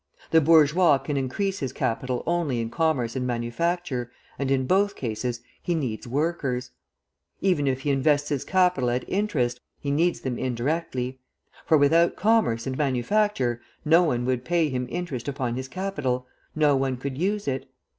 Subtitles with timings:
[0.31, 5.41] The bourgeois can increase his capital only in commerce and manufacture, and in both cases
[5.61, 6.71] he needs workers.
[7.39, 11.19] Even if he invests his capital at interest, he needs them indirectly;
[11.67, 16.25] for without commerce and manufacture, no one would pay him interest upon his capital,
[16.55, 17.69] no one could use it.